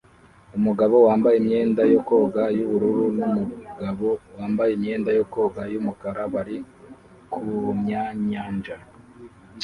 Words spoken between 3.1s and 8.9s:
numugabo wambaye imyenda yo koga yumukara bari kumyanyanja